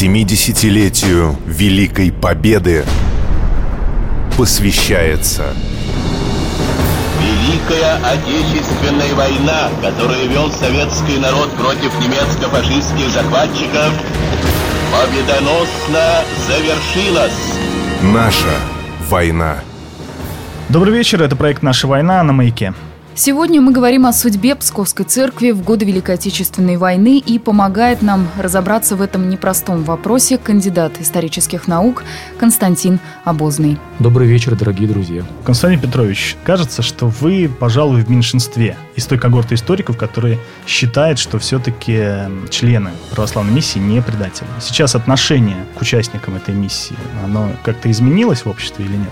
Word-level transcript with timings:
70-летию 0.00 1.36
Великой 1.44 2.12
Победы 2.12 2.84
посвящается 4.36 5.52
Великая 7.20 7.96
Отечественная 8.04 9.12
война, 9.16 9.68
которую 9.82 10.28
вел 10.28 10.52
советский 10.52 11.18
народ 11.18 11.50
против 11.56 11.92
немецко-фашистских 11.98 13.10
захватчиков, 13.10 13.92
победоносно 14.92 16.22
завершилась. 16.46 17.58
Наша 18.00 18.54
война. 19.08 19.56
Добрый 20.68 20.94
вечер, 20.94 21.20
это 21.24 21.34
проект 21.34 21.64
«Наша 21.64 21.88
война» 21.88 22.22
на 22.22 22.32
«Маяке». 22.32 22.72
Сегодня 23.18 23.60
мы 23.60 23.72
говорим 23.72 24.06
о 24.06 24.12
судьбе 24.12 24.54
Псковской 24.54 25.04
церкви 25.04 25.50
в 25.50 25.64
годы 25.64 25.84
Великой 25.84 26.14
Отечественной 26.14 26.76
войны 26.76 27.18
и 27.18 27.40
помогает 27.40 28.00
нам 28.00 28.28
разобраться 28.38 28.94
в 28.94 29.02
этом 29.02 29.28
непростом 29.28 29.82
вопросе 29.82 30.38
кандидат 30.38 31.00
исторических 31.00 31.66
наук 31.66 32.04
Константин 32.38 33.00
Обозный. 33.24 33.76
Добрый 33.98 34.28
вечер, 34.28 34.54
дорогие 34.54 34.88
друзья. 34.88 35.24
Константин 35.44 35.80
Петрович, 35.80 36.36
кажется, 36.44 36.82
что 36.82 37.08
вы, 37.08 37.50
пожалуй, 37.58 38.04
в 38.04 38.08
меньшинстве 38.08 38.76
из 38.94 39.04
той 39.06 39.18
когорты 39.18 39.56
историков, 39.56 39.96
которые 39.96 40.38
считают, 40.64 41.18
что 41.18 41.40
все-таки 41.40 42.00
члены 42.50 42.92
православной 43.10 43.52
миссии 43.52 43.80
не 43.80 44.00
предатели. 44.00 44.46
Сейчас 44.60 44.94
отношение 44.94 45.66
к 45.76 45.82
участникам 45.82 46.36
этой 46.36 46.54
миссии, 46.54 46.94
оно 47.24 47.50
как-то 47.64 47.90
изменилось 47.90 48.44
в 48.44 48.48
обществе 48.48 48.84
или 48.84 48.94
нет? 48.94 49.10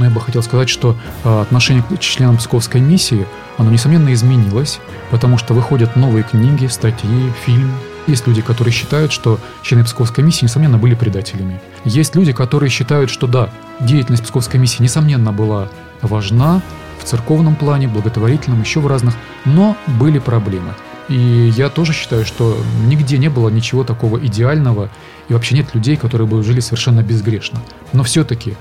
Но 0.00 0.06
я 0.06 0.10
бы 0.10 0.18
хотел 0.18 0.42
сказать, 0.42 0.70
что 0.70 0.96
э, 1.24 1.40
отношение 1.42 1.82
к 1.82 1.98
членам 1.98 2.38
Псковской 2.38 2.80
миссии, 2.80 3.26
оно, 3.58 3.70
несомненно, 3.70 4.10
изменилось, 4.14 4.80
потому 5.10 5.36
что 5.36 5.52
выходят 5.52 5.94
новые 5.94 6.24
книги, 6.24 6.66
статьи, 6.68 7.30
фильм. 7.44 7.70
Есть 8.06 8.26
люди, 8.26 8.40
которые 8.40 8.72
считают, 8.72 9.12
что 9.12 9.38
члены 9.62 9.84
Псковской 9.84 10.24
миссии, 10.24 10.46
несомненно, 10.46 10.78
были 10.78 10.94
предателями. 10.94 11.60
Есть 11.84 12.16
люди, 12.16 12.32
которые 12.32 12.70
считают, 12.70 13.10
что 13.10 13.26
да, 13.26 13.50
деятельность 13.78 14.22
Псковской 14.22 14.58
миссии, 14.58 14.82
несомненно, 14.82 15.34
была 15.34 15.68
важна 16.00 16.62
в 16.98 17.04
церковном 17.04 17.54
плане, 17.54 17.86
благотворительном, 17.86 18.62
еще 18.62 18.80
в 18.80 18.86
разных, 18.86 19.14
но 19.44 19.76
были 19.86 20.18
проблемы. 20.18 20.72
И 21.10 21.52
я 21.54 21.68
тоже 21.68 21.92
считаю, 21.92 22.24
что 22.24 22.56
нигде 22.86 23.18
не 23.18 23.28
было 23.28 23.50
ничего 23.50 23.84
такого 23.84 24.16
идеального, 24.24 24.88
и 25.28 25.34
вообще 25.34 25.56
нет 25.56 25.74
людей, 25.74 25.96
которые 25.96 26.26
бы 26.26 26.42
жили 26.42 26.60
совершенно 26.60 27.02
безгрешно. 27.02 27.60
Но 27.92 28.02
все-таки 28.02 28.56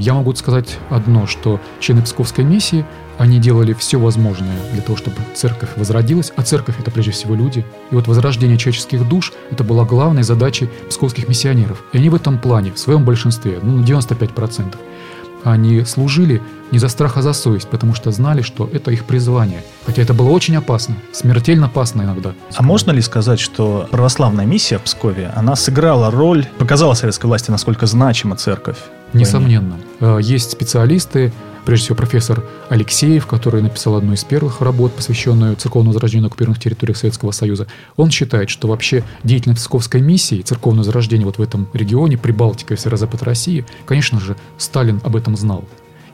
я 0.00 0.14
могу 0.14 0.34
сказать 0.34 0.78
одно, 0.88 1.26
что 1.26 1.60
члены 1.78 2.02
Псковской 2.02 2.44
миссии, 2.44 2.84
они 3.18 3.38
делали 3.38 3.74
все 3.74 3.98
возможное 3.98 4.56
для 4.72 4.80
того, 4.80 4.96
чтобы 4.96 5.16
церковь 5.34 5.68
возродилась, 5.76 6.32
а 6.36 6.42
церковь 6.42 6.80
это 6.80 6.90
прежде 6.90 7.12
всего 7.12 7.34
люди. 7.34 7.66
И 7.90 7.94
вот 7.94 8.08
возрождение 8.08 8.56
человеческих 8.56 9.06
душ 9.06 9.34
это 9.50 9.62
была 9.62 9.84
главной 9.84 10.22
задачей 10.22 10.70
псковских 10.88 11.28
миссионеров. 11.28 11.82
И 11.92 11.98
они 11.98 12.08
в 12.08 12.14
этом 12.14 12.38
плане, 12.38 12.72
в 12.72 12.78
своем 12.78 13.04
большинстве, 13.04 13.58
ну, 13.62 13.76
на 13.76 13.84
95%, 13.84 14.76
они 15.44 15.84
служили 15.84 16.40
не 16.70 16.78
за 16.78 16.88
страх, 16.88 17.18
а 17.18 17.22
за 17.22 17.34
совесть, 17.34 17.68
потому 17.68 17.94
что 17.94 18.10
знали, 18.10 18.40
что 18.40 18.70
это 18.72 18.90
их 18.92 19.04
призвание. 19.04 19.62
Хотя 19.84 20.00
это 20.00 20.14
было 20.14 20.30
очень 20.30 20.56
опасно, 20.56 20.94
смертельно 21.12 21.66
опасно 21.66 22.02
иногда. 22.02 22.32
А 22.54 22.62
можно 22.62 22.90
ли 22.90 23.02
сказать, 23.02 23.40
что 23.40 23.86
православная 23.90 24.46
миссия 24.46 24.78
в 24.78 24.82
Пскове, 24.82 25.30
она 25.34 25.56
сыграла 25.56 26.10
роль, 26.10 26.46
показала 26.58 26.94
советской 26.94 27.26
власти, 27.26 27.50
насколько 27.50 27.86
значима 27.86 28.36
церковь? 28.36 28.78
Несомненно. 29.12 29.78
Э, 30.00 30.18
есть 30.22 30.50
специалисты, 30.50 31.32
прежде 31.64 31.86
всего 31.86 31.96
профессор 31.96 32.44
Алексеев, 32.68 33.26
который 33.26 33.62
написал 33.62 33.96
одну 33.96 34.12
из 34.12 34.24
первых 34.24 34.60
работ, 34.60 34.92
посвященную 34.92 35.56
церковному 35.56 35.92
возрождению 35.92 36.22
на 36.22 36.26
оккупированных 36.28 36.62
территориях 36.62 36.96
Советского 36.96 37.32
Союза. 37.32 37.66
Он 37.96 38.10
считает, 38.10 38.50
что 38.50 38.68
вообще 38.68 39.04
деятельность 39.24 39.60
Псковской 39.60 40.00
миссии, 40.00 40.42
церковное 40.42 40.80
возрождение 40.80 41.26
вот 41.26 41.38
в 41.38 41.42
этом 41.42 41.68
регионе, 41.72 42.16
Прибалтика 42.16 42.74
и 42.74 42.76
Северо-Запад 42.76 43.22
России, 43.22 43.64
конечно 43.86 44.20
же, 44.20 44.36
Сталин 44.58 45.00
об 45.04 45.16
этом 45.16 45.36
знал. 45.36 45.64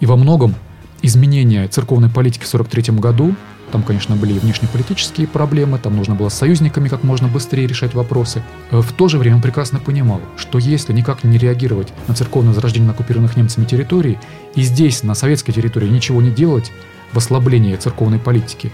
И 0.01 0.07
во 0.07 0.17
многом 0.17 0.55
изменения 1.03 1.69
церковной 1.69 2.11
политики 2.11 2.45
в 2.45 2.55
1943 2.55 2.99
году 2.99 3.35
там, 3.73 3.83
конечно, 3.83 4.17
были 4.17 4.35
и 4.35 4.39
внешнеполитические 4.39 5.27
проблемы, 5.27 5.79
там 5.79 5.97
нужно 5.97 6.15
было 6.15 6.29
с 6.29 6.35
союзниками 6.35 6.89
как 6.89 7.03
можно 7.03 7.29
быстрее 7.29 7.67
решать 7.67 7.95
вопросы. 7.95 8.43
Э, 8.71 8.81
в 8.81 8.93
то 8.93 9.09
же 9.09 9.19
время 9.19 9.37
он 9.37 9.43
прекрасно 9.43 9.81
понимал, 9.81 10.21
что 10.37 10.59
если 10.59 10.93
никак 10.93 11.25
не 11.25 11.39
реагировать 11.39 11.93
на 12.07 12.15
церковное 12.15 12.53
возрождение 12.53 12.87
на 12.87 12.93
оккупированных 12.93 13.37
немцами 13.37 13.65
территории, 13.65 14.21
и 14.55 14.63
здесь, 14.63 15.03
на 15.03 15.15
советской 15.15 15.53
территории, 15.53 15.89
ничего 15.89 16.23
не 16.23 16.31
делать 16.31 16.73
в 17.13 17.19
ослаблении 17.19 17.75
церковной 17.77 18.19
политики, 18.19 18.71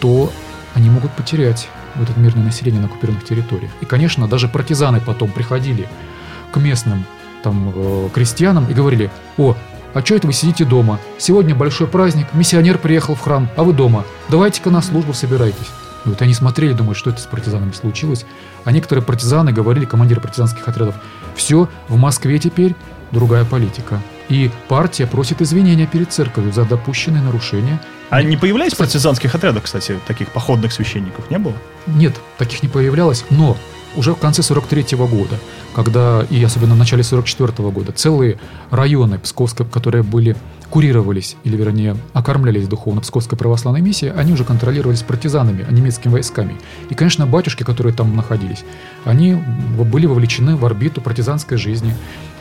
то 0.00 0.32
они 0.74 0.90
могут 0.90 1.12
потерять 1.12 1.68
вот 1.94 2.08
это 2.10 2.18
мирное 2.18 2.44
население 2.44 2.80
на 2.80 2.86
оккупированных 2.86 3.24
территориях. 3.24 3.70
И, 3.80 3.84
конечно, 3.84 4.28
даже 4.28 4.48
партизаны 4.48 5.00
потом 5.00 5.30
приходили 5.30 5.88
к 6.52 6.56
местным 6.58 7.04
там, 7.42 7.72
э, 7.74 8.08
крестьянам 8.12 8.66
и 8.68 8.74
говорили, 8.74 9.10
о, 9.36 9.56
а 9.94 10.00
что 10.04 10.14
это 10.14 10.26
вы 10.26 10.32
сидите 10.32 10.64
дома? 10.64 11.00
Сегодня 11.18 11.54
большой 11.54 11.86
праздник, 11.86 12.26
миссионер 12.32 12.78
приехал 12.78 13.14
в 13.14 13.20
храм, 13.20 13.48
а 13.56 13.62
вы 13.64 13.72
дома. 13.72 14.04
Давайте-ка 14.28 14.70
на 14.70 14.82
службу 14.82 15.14
собирайтесь. 15.14 15.68
И 16.04 16.08
вот 16.08 16.22
они 16.22 16.34
смотрели, 16.34 16.72
думают, 16.72 16.98
что 16.98 17.10
это 17.10 17.20
с 17.20 17.26
партизанами 17.26 17.72
случилось. 17.72 18.24
А 18.64 18.72
некоторые 18.72 19.04
партизаны 19.04 19.52
говорили, 19.52 19.84
командиры 19.84 20.20
партизанских 20.20 20.66
отрядов, 20.68 20.94
все, 21.34 21.68
в 21.88 21.96
Москве 21.96 22.38
теперь 22.38 22.74
другая 23.10 23.44
политика. 23.44 24.00
И 24.28 24.50
партия 24.68 25.06
просит 25.06 25.40
извинения 25.40 25.86
перед 25.86 26.12
церковью 26.12 26.52
за 26.52 26.64
допущенные 26.64 27.22
нарушения. 27.22 27.80
А 28.10 28.22
не 28.22 28.36
появлялись 28.36 28.74
партизанских 28.74 29.34
отрядах, 29.34 29.64
кстати, 29.64 29.98
таких 30.06 30.28
походных 30.30 30.72
священников? 30.72 31.30
Не 31.30 31.38
было? 31.38 31.54
Нет, 31.86 32.14
таких 32.36 32.62
не 32.62 32.68
появлялось, 32.68 33.24
но 33.30 33.56
уже 33.96 34.12
в 34.14 34.18
конце 34.18 34.42
43 34.42 34.96
-го 34.96 35.08
года, 35.08 35.38
когда, 35.74 36.24
и 36.30 36.42
особенно 36.42 36.74
в 36.74 36.78
начале 36.78 37.02
44 37.02 37.52
-го 37.52 37.72
года, 37.72 37.92
целые 37.92 38.38
районы 38.70 39.18
Псковской, 39.18 39.66
которые 39.66 40.02
были 40.02 40.36
курировались, 40.70 41.36
или 41.44 41.56
вернее 41.56 41.96
окормлялись 42.12 42.68
духовно 42.68 43.00
Псковской 43.00 43.38
православной 43.38 43.80
миссией, 43.80 44.12
они 44.12 44.32
уже 44.32 44.44
контролировались 44.44 45.02
партизанами, 45.02 45.64
а 45.68 45.72
немецкими 45.72 46.12
войсками. 46.12 46.56
И, 46.90 46.94
конечно, 46.94 47.26
батюшки, 47.26 47.62
которые 47.62 47.94
там 47.94 48.14
находились, 48.14 48.64
они 49.04 49.34
были 49.92 50.06
вовлечены 50.06 50.56
в 50.56 50.64
орбиту 50.66 51.00
партизанской 51.00 51.56
жизни. 51.56 51.94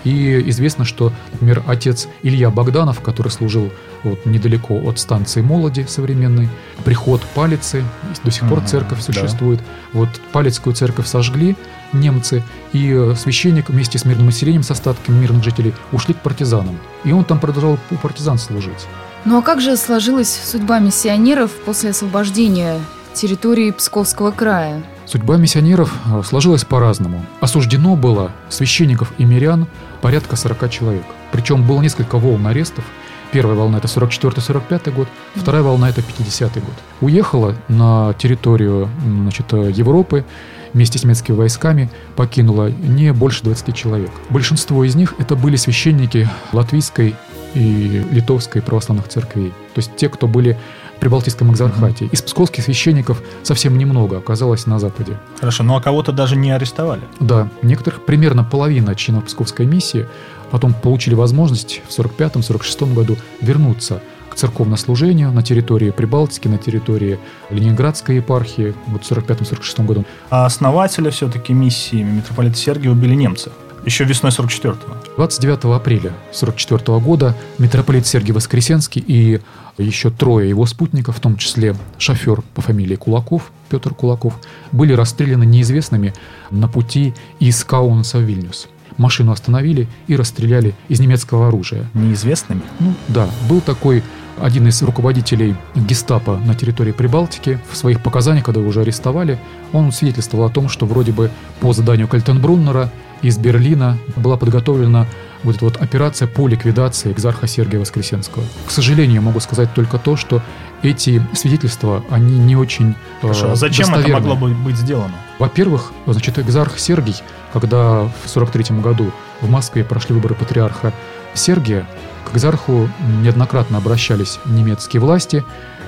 И 0.08 0.50
известно, 0.52 0.86
что, 0.86 1.12
например, 1.34 1.64
отец 1.68 2.08
Илья 2.24 2.50
Богданов, 2.50 3.02
который 3.02 3.28
служил 3.28 3.70
вот 4.04 4.26
недалеко 4.26 4.80
от 4.88 5.00
станции 5.00 5.42
Молоди 5.42 5.86
современной, 5.86 6.48
приход 6.86 7.22
Палицы, 7.36 7.84
до 8.24 8.32
сих 8.32 8.48
пор 8.48 8.62
церковь 8.62 9.02
существует. 9.02 9.60
Да. 9.60 10.00
Вот 10.00 10.10
Палецкую 10.32 10.74
церковь 10.74 11.08
сожгли 11.08 11.58
немцы, 11.92 12.42
и 12.72 12.90
э, 12.90 13.16
священник 13.18 13.70
вместе 13.70 13.98
с 13.98 14.06
мирным 14.06 14.28
населением, 14.28 14.64
с 14.64 14.72
остатками 14.72 15.20
мирных 15.20 15.44
жителей, 15.44 15.74
ушли 15.92 16.14
к 16.14 16.20
партизанам. 16.20 16.80
И 17.04 17.12
он 17.12 17.26
там 17.26 17.42
продолжал 17.42 17.78
у 17.92 17.96
партизан 17.96 18.38
служить. 18.38 18.88
Ну 19.26 19.38
а 19.38 19.42
как 19.42 19.60
же 19.60 19.76
сложилась 19.76 20.34
судьба 20.34 20.80
миссионеров 20.80 21.52
после 21.66 21.90
освобождения 21.90 22.80
территории 23.14 23.72
Псковского 23.72 24.32
края? 24.32 24.84
Судьба 25.08 25.38
миссионеров 25.38 25.94
э, 26.06 26.22
сложилась 26.26 26.66
по-разному. 26.66 27.26
Осуждено 27.40 27.96
было 27.96 28.34
священников 28.50 29.14
и 29.18 29.24
мирян 29.24 29.68
порядка 30.02 30.36
40 30.36 30.70
человек. 30.70 31.06
Причем 31.32 31.66
было 31.66 31.82
несколько 31.82 32.18
волн 32.18 32.46
арестов. 32.46 32.84
Первая 33.32 33.56
волна 33.56 33.78
это 33.78 33.88
44-45 33.88 34.92
год, 34.92 35.08
вторая 35.36 35.62
волна 35.62 35.90
это 35.90 36.02
50 36.02 36.54
год. 36.56 36.74
Уехала 37.02 37.56
на 37.68 38.14
территорию 38.18 38.90
значит, 39.06 39.52
Европы 39.52 40.26
вместе 40.74 40.98
с 40.98 41.04
немецкими 41.04 41.36
войсками 41.36 41.90
покинула 42.16 42.70
не 42.70 43.12
больше 43.14 43.44
20 43.44 43.76
человек. 43.76 44.12
Большинство 44.30 44.84
из 44.84 44.96
них 44.96 45.14
это 45.20 45.36
были 45.36 45.56
священники 45.56 46.30
латвийской 46.54 47.16
и 47.58 48.06
литовской 48.12 48.62
православных 48.62 49.08
церквей. 49.08 49.50
То 49.74 49.80
есть 49.80 49.96
те, 49.96 50.10
кто 50.10 50.28
были 50.28 50.58
при 51.00 51.10
Балтийском 51.10 51.52
экзархате. 51.52 52.06
Из 52.12 52.22
псковских 52.22 52.64
священников 52.64 53.22
совсем 53.44 53.78
немного 53.78 54.18
оказалось 54.18 54.66
на 54.66 54.80
Западе. 54.80 55.18
Хорошо, 55.40 55.64
ну 55.64 55.76
а 55.76 55.82
кого-то 55.82 56.12
даже 56.12 56.36
не 56.36 56.52
арестовали? 56.52 57.02
Да, 57.20 57.50
некоторых 57.62 58.06
примерно 58.06 58.44
половина 58.44 58.96
членов 58.96 59.26
Псковской 59.26 59.66
миссии 59.66 60.08
потом 60.52 60.74
получили 60.74 61.14
возможность 61.14 61.82
в 61.88 62.00
45-46 62.00 62.94
году 62.94 63.18
вернуться 63.42 64.02
к 64.30 64.36
церковнослужению 64.36 65.32
на 65.32 65.42
территории 65.42 65.92
Прибалтики, 65.92 66.48
на 66.48 66.58
территории 66.58 67.20
Ленинградской 67.50 68.18
епархии 68.18 68.74
вот 68.88 69.04
в 69.04 69.12
45-46 69.12 69.86
году. 69.86 70.06
А 70.30 70.46
основателя 70.46 71.10
все-таки 71.12 71.54
миссии 71.54 72.04
митрополита 72.04 72.56
Сергия 72.56 72.92
убили 72.92 73.16
немцы? 73.16 73.52
Еще 73.88 74.04
весной 74.04 74.34
44-го. 74.34 74.98
29 75.16 75.64
апреля 75.74 76.12
44 76.34 77.00
года 77.00 77.38
митрополит 77.58 78.06
Сергий 78.06 78.34
Воскресенский 78.34 79.02
и 79.02 79.40
еще 79.78 80.10
трое 80.10 80.50
его 80.50 80.66
спутников, 80.66 81.16
в 81.16 81.20
том 81.22 81.38
числе 81.38 81.74
шофер 81.98 82.42
по 82.54 82.62
фамилии 82.62 82.98
Кулаков, 82.98 83.50
Петр 83.70 83.94
Кулаков, 83.94 84.34
были 84.74 84.92
расстреляны 84.92 85.46
неизвестными 85.46 86.14
на 86.52 86.68
пути 86.68 87.14
из 87.40 87.64
Каунаса 87.64 88.18
в 88.18 88.24
Вильнюс. 88.24 88.68
Машину 88.98 89.32
остановили 89.32 89.88
и 90.08 90.18
расстреляли 90.18 90.76
из 90.90 91.00
немецкого 91.00 91.48
оружия. 91.48 91.90
Неизвестными? 91.94 92.64
Ну 92.82 92.94
да, 93.08 93.30
был 93.48 93.62
такой 93.62 94.04
один 94.42 94.68
из 94.68 94.82
руководителей 94.82 95.56
гестапо 95.76 96.38
на 96.38 96.56
территории 96.56 96.92
Прибалтики 96.92 97.60
в 97.72 97.78
своих 97.78 98.02
показаниях, 98.02 98.46
когда 98.46 98.60
его 98.60 98.70
уже 98.70 98.82
арестовали, 98.82 99.40
он 99.74 99.92
свидетельствовал 99.92 100.46
о 100.46 100.50
том, 100.50 100.70
что 100.70 100.86
вроде 100.86 101.12
бы 101.12 101.32
по 101.60 101.74
заданию 101.74 102.08
Кальтенбруннера 102.08 102.90
из 103.22 103.38
Берлина 103.38 103.98
была 104.16 104.38
подготовлена 104.38 105.08
вот 105.44 105.56
эта 105.56 105.66
вот 105.66 105.78
операция 105.78 106.28
по 106.28 106.48
ликвидации 106.48 107.12
экзарха 107.12 107.48
Сергия 107.48 107.80
Воскресенского. 107.80 108.44
К 108.66 108.72
сожалению, 108.72 109.22
могу 109.22 109.40
сказать 109.40 109.74
только 109.74 109.98
то, 109.98 110.16
что 110.16 110.42
эти 110.84 111.22
свидетельства, 111.34 112.04
они 112.10 112.38
не 112.38 112.56
очень 112.56 112.96
Хорошо, 113.22 113.52
а 113.52 113.56
зачем 113.56 113.94
это 113.96 114.10
могло 114.10 114.36
бы 114.36 114.50
быть 114.50 114.78
сделано? 114.78 115.14
Во-первых, 115.40 115.92
значит, 116.06 116.38
экзарх 116.40 116.78
Сергий, 116.78 117.16
когда 117.54 118.04
в 118.04 118.12
43 118.26 118.80
году 118.80 119.12
в 119.42 119.50
Москве 119.50 119.84
прошли 119.84 120.14
выборы 120.16 120.36
патриарха 120.36 120.94
Сергия, 121.38 121.88
к 122.26 122.36
экзарху 122.36 122.90
неоднократно 123.22 123.78
обращались 123.78 124.40
немецкие 124.46 125.00
власти, 125.00 125.44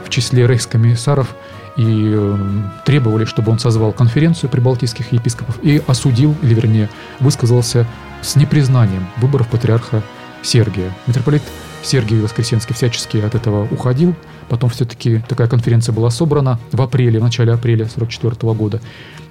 в 0.06 0.10
числе 0.10 0.48
рейхскомиссаров, 0.48 1.36
и 1.76 2.14
э, 2.14 2.38
требовали, 2.86 3.26
чтобы 3.26 3.52
он 3.52 3.60
созвал 3.60 3.94
конференцию 3.94 4.50
прибалтийских 4.50 5.12
епископов 5.12 5.60
и 5.62 5.82
осудил, 5.88 6.36
или 6.42 6.54
вернее, 6.54 6.90
высказался 7.20 7.86
с 8.22 8.36
непризнанием 8.36 9.08
выборов 9.18 9.48
патриарха 9.48 10.04
Сергия. 10.42 10.94
Митрополит 11.08 11.42
Сергий 11.84 12.22
Воскресенский 12.22 12.76
всячески 12.76 13.18
от 13.18 13.36
этого 13.36 13.68
уходил. 13.72 14.16
Потом 14.50 14.70
все-таки 14.70 15.24
такая 15.28 15.48
конференция 15.48 15.94
была 15.94 16.10
собрана 16.10 16.60
в 16.72 16.82
апреле, 16.82 17.20
в 17.20 17.24
начале 17.24 17.54
апреля 17.54 17.84
1944 17.84 18.54
года. 18.54 18.82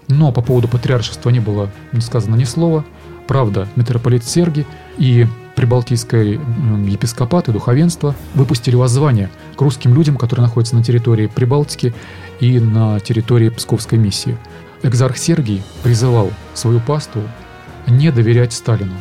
Но 0.08 0.32
по 0.32 0.40
поводу 0.40 0.68
патриаршества 0.68 1.30
не 1.30 1.40
было 1.40 1.70
сказано 2.00 2.36
ни 2.36 2.44
слова. 2.44 2.84
Правда, 3.26 3.68
митрополит 3.76 4.24
Сергий 4.24 4.64
и 4.96 5.26
Прибалтийское 5.58 6.38
епископат 6.87 7.49
и 7.49 7.52
духовенство 7.52 8.14
выпустили 8.37 8.76
воззвание 8.76 9.28
к 9.56 9.60
русским 9.60 9.93
людям, 9.93 10.16
которые 10.16 10.46
находятся 10.46 10.76
на 10.76 10.84
территории 10.84 11.26
Прибалтики 11.26 11.93
и 12.38 12.60
на 12.60 13.00
территории 13.00 13.49
Псковской 13.49 13.99
миссии. 13.99 14.38
Экзарх 14.84 15.16
Сергий 15.16 15.64
призывал 15.82 16.31
свою 16.55 16.78
пасту 16.78 17.22
не 17.88 18.12
доверять 18.12 18.52
Сталину. 18.52 18.94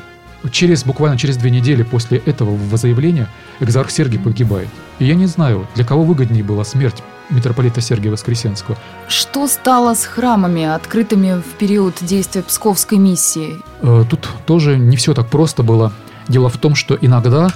Через, 0.52 0.84
буквально 0.84 1.16
через 1.16 1.38
две 1.38 1.52
недели 1.52 1.84
после 1.84 2.18
этого 2.26 2.58
заявления 2.76 3.30
экзарх 3.60 3.92
Сергий 3.92 4.18
погибает. 4.18 4.70
И 4.98 5.06
я 5.06 5.14
не 5.14 5.28
знаю, 5.28 5.68
для 5.76 5.86
кого 5.86 6.02
выгоднее 6.02 6.44
была 6.44 6.64
смерть 6.64 7.04
митрополита 7.30 7.82
Сергия 7.82 8.12
Воскресенского. 8.12 8.80
Что 9.08 9.48
стало 9.48 9.94
с 9.94 10.06
храмами, 10.06 10.64
открытыми 10.64 11.40
в 11.40 11.56
период 11.60 11.94
действия 12.02 12.42
Псковской 12.42 12.98
миссии? 12.98 13.58
Э, 13.82 14.06
тут 14.10 14.28
тоже 14.48 14.80
не 14.80 14.98
все 14.98 15.14
так 15.14 15.28
просто 15.28 15.62
было. 15.62 15.94
Дело 16.28 16.50
в 16.50 16.58
том, 16.58 16.76
что 16.76 16.98
иногда 17.00 17.50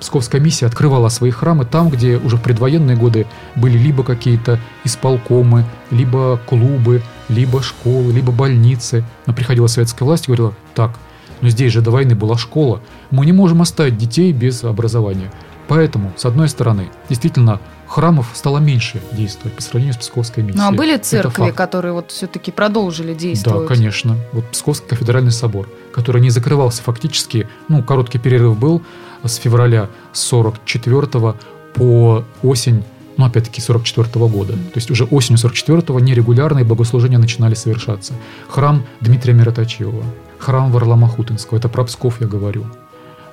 Псковская 0.00 0.40
миссия 0.40 0.66
открывала 0.66 1.08
свои 1.08 1.30
храмы 1.30 1.64
там, 1.64 1.88
где 1.88 2.18
уже 2.18 2.36
в 2.36 2.42
предвоенные 2.42 2.96
годы 2.96 3.26
были 3.54 3.78
либо 3.78 4.04
какие-то 4.04 4.60
исполкомы, 4.84 5.64
либо 5.90 6.38
клубы, 6.46 7.02
либо 7.28 7.62
школы, 7.62 8.12
либо 8.12 8.32
больницы. 8.32 9.04
Но 9.26 9.32
приходила 9.32 9.66
советская 9.66 10.06
власть 10.06 10.24
и 10.24 10.26
говорила, 10.26 10.54
так, 10.74 10.98
но 11.40 11.48
здесь 11.48 11.72
же 11.72 11.80
до 11.80 11.90
войны 11.90 12.14
была 12.14 12.36
школа, 12.36 12.80
мы 13.10 13.24
не 13.26 13.32
можем 13.32 13.62
оставить 13.62 13.96
детей 13.96 14.32
без 14.32 14.64
образования. 14.64 15.30
Поэтому, 15.68 16.12
с 16.16 16.24
одной 16.24 16.48
стороны, 16.48 16.88
действительно, 17.08 17.60
храмов 17.86 18.30
стало 18.34 18.58
меньше 18.58 19.00
действовать 19.12 19.56
по 19.56 19.62
сравнению 19.62 19.94
с 19.94 19.98
Псковской 19.98 20.42
миссией. 20.42 20.62
Ну 20.62 20.68
а 20.68 20.72
были 20.72 20.96
церкви, 20.96 21.50
которые 21.50 21.92
вот 21.92 22.10
все-таки 22.10 22.50
продолжили 22.50 23.14
действовать? 23.14 23.68
Да, 23.68 23.74
конечно. 23.74 24.16
Вот 24.32 24.44
Псковский 24.50 24.88
кафедральный 24.88 25.32
собор, 25.32 25.68
который 25.92 26.20
не 26.20 26.30
закрывался 26.30 26.82
фактически, 26.82 27.48
ну, 27.68 27.82
короткий 27.82 28.18
перерыв 28.18 28.58
был 28.58 28.82
с 29.24 29.36
февраля 29.36 29.88
44 30.12 31.34
по 31.74 32.24
осень 32.42 32.84
ну, 33.16 33.24
опять-таки, 33.24 33.62
44 33.62 34.08
-го 34.08 34.28
года. 34.28 34.52
То 34.52 34.76
есть 34.76 34.90
уже 34.90 35.04
осенью 35.04 35.38
44-го 35.38 35.98
нерегулярные 36.00 36.66
богослужения 36.66 37.18
начинали 37.18 37.54
совершаться. 37.54 38.12
Храм 38.46 38.84
Дмитрия 39.00 39.32
Мироточева, 39.32 40.04
храм 40.38 40.70
Варлама 40.70 41.08
Хутинского, 41.08 41.56
это 41.56 41.70
про 41.70 41.84
Псков 41.84 42.20
я 42.20 42.26
говорю 42.26 42.66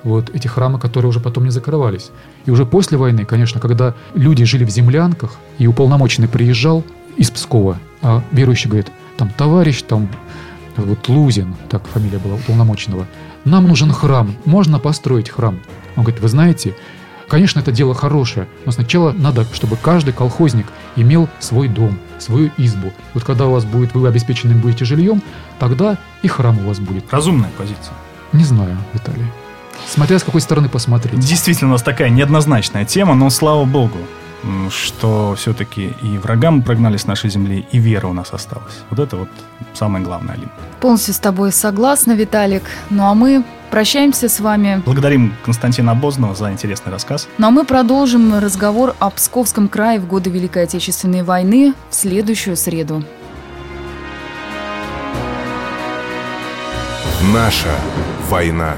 вот 0.04 0.30
эти 0.34 0.46
храмы, 0.46 0.78
которые 0.78 1.08
уже 1.08 1.20
потом 1.20 1.44
не 1.44 1.50
закрывались. 1.50 2.10
И 2.46 2.50
уже 2.50 2.64
после 2.66 2.98
войны, 2.98 3.24
конечно, 3.24 3.60
когда 3.60 3.94
люди 4.14 4.44
жили 4.44 4.64
в 4.64 4.70
землянках, 4.70 5.32
и 5.58 5.66
уполномоченный 5.66 6.28
приезжал 6.28 6.84
из 7.16 7.30
Пскова, 7.30 7.78
а 8.02 8.22
верующий 8.30 8.68
говорит, 8.68 8.90
там 9.16 9.30
товарищ, 9.30 9.82
там 9.82 10.08
вот 10.76 11.08
Лузин, 11.08 11.54
так 11.68 11.86
фамилия 11.86 12.18
была 12.18 12.34
уполномоченного, 12.34 13.06
нам 13.44 13.66
нужен 13.66 13.90
храм, 13.90 14.34
можно 14.44 14.78
построить 14.78 15.30
храм. 15.30 15.58
Он 15.96 16.04
говорит, 16.04 16.20
вы 16.20 16.28
знаете, 16.28 16.74
Конечно, 17.28 17.60
это 17.60 17.72
дело 17.72 17.94
хорошее, 17.94 18.46
но 18.66 18.72
сначала 18.72 19.12
надо, 19.12 19.46
чтобы 19.52 19.76
каждый 19.76 20.12
колхозник 20.12 20.66
имел 20.96 21.28
свой 21.40 21.68
дом, 21.68 21.98
свою 22.18 22.50
избу. 22.58 22.92
Вот 23.14 23.24
когда 23.24 23.46
у 23.46 23.52
вас 23.52 23.64
будет, 23.64 23.94
вы 23.94 24.06
обеспечены 24.06 24.54
будете 24.54 24.84
жильем, 24.84 25.22
тогда 25.58 25.96
и 26.22 26.28
храм 26.28 26.58
у 26.58 26.68
вас 26.68 26.78
будет. 26.78 27.12
Разумная 27.12 27.50
позиция. 27.56 27.94
Не 28.32 28.44
знаю, 28.44 28.76
Виталий. 28.92 29.26
Смотря 29.88 30.18
с 30.18 30.24
какой 30.24 30.40
стороны 30.40 30.68
посмотреть. 30.68 31.20
Действительно, 31.20 31.70
у 31.70 31.72
нас 31.72 31.82
такая 31.82 32.10
неоднозначная 32.10 32.84
тема, 32.84 33.14
но 33.14 33.30
слава 33.30 33.64
богу, 33.64 33.98
что 34.70 35.34
все-таки 35.36 35.94
и 36.02 36.18
врагам 36.18 36.62
прогнали 36.62 36.96
с 36.96 37.06
нашей 37.06 37.30
земли, 37.30 37.66
и 37.72 37.78
вера 37.78 38.08
у 38.08 38.12
нас 38.12 38.32
осталась. 38.32 38.82
Вот 38.90 38.98
это 38.98 39.16
вот 39.16 39.28
самое 39.72 40.04
главное, 40.04 40.34
Алина. 40.34 40.50
Полностью 40.80 41.14
с 41.14 41.18
тобой 41.18 41.52
согласна, 41.52 42.12
Виталик. 42.12 42.64
Ну 42.90 43.04
а 43.04 43.14
мы 43.14 43.44
прощаемся 43.70 44.28
с 44.28 44.40
вами. 44.40 44.82
Благодарим 44.84 45.34
Константина 45.44 45.92
Обознова 45.92 46.34
за 46.34 46.52
интересный 46.52 46.92
рассказ. 46.92 47.28
Ну 47.38 47.46
а 47.46 47.50
мы 47.50 47.64
продолжим 47.64 48.38
разговор 48.38 48.94
о 48.98 49.10
Псковском 49.10 49.68
крае 49.68 49.98
в 49.98 50.06
годы 50.06 50.30
Великой 50.30 50.64
Отечественной 50.64 51.22
войны 51.22 51.74
в 51.90 51.94
следующую 51.94 52.56
среду. 52.56 53.02
Наша 57.32 57.74
война. 58.28 58.76